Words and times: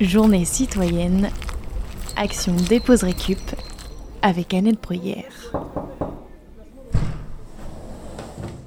Journée 0.00 0.44
citoyenne, 0.44 1.30
action 2.16 2.54
dépose 2.54 3.02
récup 3.02 3.38
avec 4.20 4.52
Annette 4.52 4.82
Bruyère. 4.82 5.52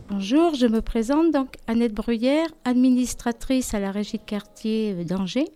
Bonjour, 0.10 0.56
je 0.56 0.66
me 0.66 0.82
présente 0.82 1.32
donc 1.32 1.54
Annette 1.68 1.94
Bruyère, 1.94 2.48
administratrice 2.66 3.76
à 3.76 3.80
la 3.80 3.92
régie 3.92 4.18
de 4.18 4.24
quartier 4.24 5.06
d'Angers. 5.06 5.50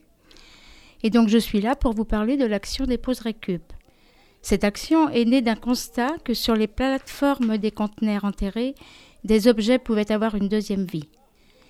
Et 1.01 1.09
donc 1.09 1.27
je 1.27 1.39
suis 1.39 1.59
là 1.59 1.75
pour 1.75 1.93
vous 1.93 2.05
parler 2.05 2.37
de 2.37 2.45
l'action 2.45 2.85
dépose 2.85 3.21
récup. 3.21 3.73
Cette 4.43 4.63
action 4.63 5.09
est 5.09 5.25
née 5.25 5.41
d'un 5.41 5.55
constat 5.55 6.17
que 6.23 6.35
sur 6.35 6.55
les 6.55 6.67
plateformes 6.67 7.57
des 7.57 7.71
conteneurs 7.71 8.25
enterrés, 8.25 8.75
des 9.23 9.47
objets 9.47 9.79
pouvaient 9.79 10.11
avoir 10.11 10.35
une 10.35 10.49
deuxième 10.49 10.85
vie. 10.85 11.09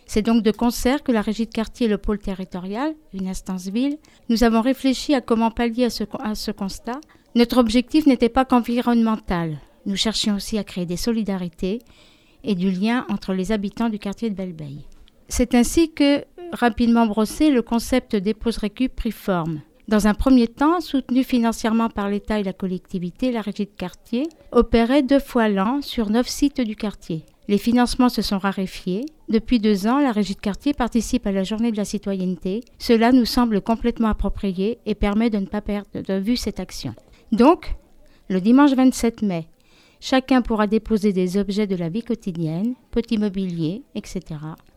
C'est 0.05 0.21
donc 0.21 0.43
de 0.43 0.51
concert 0.51 1.04
que 1.04 1.11
la 1.11 1.21
régie 1.21 1.45
de 1.45 1.51
quartier 1.51 1.85
et 1.88 1.89
le 1.89 1.97
pôle 1.97 2.20
territorial, 2.20 2.93
une 3.13 3.27
instance 3.27 3.67
ville, 3.67 3.98
nous 4.30 4.44
avons 4.44 4.61
réfléchi 4.61 5.13
à 5.13 5.21
comment 5.21 5.52
pallier 5.52 5.85
à 5.85 5.89
ce, 6.35 6.52
constat. 6.52 6.99
Notre 7.35 7.57
objectif 7.57 8.05
n'était 8.05 8.30
pas 8.30 8.45
qu'environnemental. 8.45 9.58
Nous 9.85 9.95
cherchions 9.95 10.35
aussi 10.35 10.58
à 10.58 10.63
créer 10.63 10.85
des 10.85 10.97
solidarités 10.97 11.80
et 12.44 12.55
du 12.55 12.71
lien 12.71 13.05
entre 13.09 13.34
les 13.34 13.52
habitants 13.52 13.89
du 13.89 13.99
quartier 13.99 14.30
de 14.30 14.35
Belleveille. 14.35 14.85
C'est 15.30 15.55
ainsi 15.55 15.91
que, 15.91 16.25
rapidement 16.52 17.05
brossé, 17.05 17.49
le 17.49 17.61
concept 17.61 18.16
dépose 18.16 18.58
récup 18.58 18.95
prit 18.95 19.11
forme. 19.11 19.61
Dans 19.88 20.08
un 20.08 20.13
premier 20.13 20.47
temps, 20.47 20.80
soutenu 20.80 21.23
financièrement 21.23 21.89
par 21.89 22.09
l'État 22.09 22.39
et 22.39 22.44
la 22.44 22.53
collectivité, 22.53 23.31
la 23.31 23.41
régie 23.41 23.66
de 23.66 23.72
quartier 23.77 24.27
opérait 24.52 25.03
deux 25.03 25.20
fois 25.20 25.49
l'an 25.49 25.81
sur 25.81 26.09
neuf 26.09 26.27
sites 26.27 26.61
du 26.61 26.75
quartier. 26.75 27.25
Les 27.49 27.57
financements 27.57 28.09
se 28.09 28.21
sont 28.21 28.38
raréfiés. 28.38 29.05
Depuis 29.27 29.59
deux 29.59 29.85
ans, 29.85 29.99
la 29.99 30.13
régie 30.13 30.35
de 30.35 30.39
quartier 30.39 30.73
participe 30.73 31.27
à 31.27 31.31
la 31.31 31.43
journée 31.43 31.71
de 31.71 31.77
la 31.77 31.83
citoyenneté. 31.83 32.61
Cela 32.79 33.11
nous 33.11 33.25
semble 33.25 33.59
complètement 33.59 34.07
approprié 34.07 34.79
et 34.85 34.95
permet 34.95 35.30
de 35.30 35.39
ne 35.39 35.45
pas 35.45 35.61
perdre 35.61 35.89
de 35.94 36.13
vue 36.13 36.38
cette 36.38 36.61
action. 36.61 36.95
Donc, 37.33 37.75
le 38.30 38.39
dimanche 38.39 38.72
27 38.72 39.23
mai, 39.23 39.47
chacun 40.00 40.41
pourra 40.41 40.67
déposer 40.67 41.11
des 41.11 41.38
objets 41.38 41.67
de 41.67 41.75
la 41.75 41.89
vie 41.89 42.03
quotidienne, 42.03 42.75
petit 42.91 43.17
mobilier, 43.17 43.83
etc., 43.95 44.22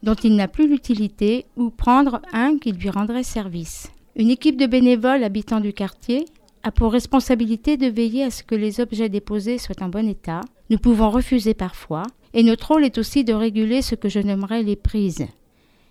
dont 0.03 0.15
il 0.15 0.35
n'a 0.35 0.49
plus 0.49 0.69
l'utilité 0.69 1.47
ou 1.57 1.71
prendre 1.71 2.21
un 2.33 2.59
qui 2.59 2.73
lui 2.73 2.91
rendrait 2.91 3.23
service. 3.23 3.93
Une 4.17 4.31
équipe 4.31 4.57
de 4.57 4.67
bénévoles 4.67 5.23
habitants 5.23 5.61
du 5.61 5.73
quartier 5.73 6.25
a 6.65 6.73
pour 6.73 6.91
responsabilité 6.91 7.77
de 7.77 7.87
veiller 7.87 8.25
à 8.25 8.31
ce 8.33 8.43
que 8.43 8.57
les 8.57 8.81
objets 8.81 9.09
déposés 9.09 9.59
soient 9.59 9.83
en 9.83 9.89
bon 9.89 10.09
état. 10.09 10.41
Nous 10.69 10.79
pouvons 10.79 11.11
refuser 11.11 11.55
parfois, 11.55 12.03
et 12.37 12.43
notre 12.43 12.69
rôle 12.69 12.85
est 12.85 12.99
aussi 12.99 13.25
de 13.25 13.33
réguler 13.33 13.81
ce 13.81 13.95
que 13.95 14.11
je 14.11 14.21
nommerais 14.21 14.63
les 14.63 14.77
prises. 14.77 15.27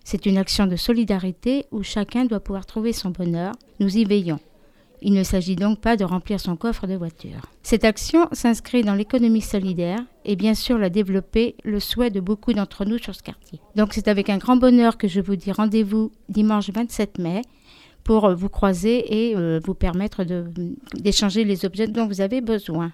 C'est 0.03 0.27
une 0.27 0.38
action 0.38 0.67
de 0.67 0.75
solidarité 0.75 1.65
où 1.71 1.81
chacun 1.81 2.25
doit 2.25 2.39
pouvoir 2.39 2.67
trouver 2.67 2.93
son 2.93 3.09
bonheur. 3.09 3.53
Nous 3.79 3.97
y 3.97 4.05
veillons. 4.05 4.39
Il 5.01 5.13
ne 5.13 5.23
s'agit 5.23 5.55
donc 5.55 5.81
pas 5.81 5.97
de 5.97 6.03
remplir 6.03 6.39
son 6.39 6.55
coffre 6.55 6.85
de 6.85 6.93
voiture. 6.93 7.49
Cette 7.63 7.83
action 7.83 8.27
s'inscrit 8.31 8.83
dans 8.83 8.93
l'économie 8.93 9.41
solidaire 9.41 9.97
et 10.23 10.35
bien 10.35 10.53
sûr 10.53 10.77
la 10.77 10.91
développer 10.91 11.55
le 11.63 11.79
souhait 11.79 12.11
de 12.11 12.19
beaucoup 12.19 12.53
d'entre 12.53 12.85
nous 12.85 12.99
sur 12.99 13.16
ce 13.16 13.23
quartier. 13.23 13.59
Donc 13.75 13.93
c'est 13.93 14.07
avec 14.07 14.29
un 14.29 14.38
grand 14.38 14.55
bonheur 14.55 14.99
que 14.99 15.07
je 15.07 15.21
vous 15.21 15.35
dis 15.35 15.51
rendez-vous 15.51 16.11
dimanche 16.29 16.69
27 16.69 17.17
mai 17.17 17.41
pour 18.03 18.35
vous 18.35 18.49
croiser 18.49 19.29
et 19.29 19.35
euh, 19.35 19.59
vous 19.63 19.73
permettre 19.73 20.23
d'échanger 20.93 21.43
les 21.43 21.66
objets 21.66 21.88
dont 21.88 22.05
vous 22.05 22.21
avez 22.21 22.41
besoin. 22.41 22.91